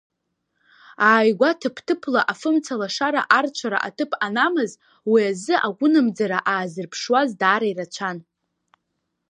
[1.09, 4.71] Ааигәа ҭыԥ-ҭыԥла афымцалашара арцәара аҭыԥ анамаз,
[5.11, 8.17] уи азы агәынамӡара аазырԥшуаз даара ирацәан.